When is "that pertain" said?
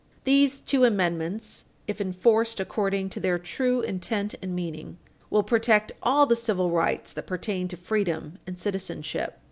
7.13-7.67